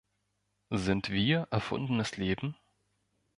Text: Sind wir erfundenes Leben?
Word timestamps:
Sind 0.71 1.09
wir 1.11 1.47
erfundenes 1.51 2.17
Leben? 2.17 2.55